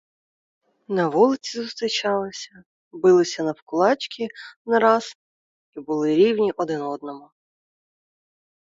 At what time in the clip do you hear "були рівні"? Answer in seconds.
5.79-6.51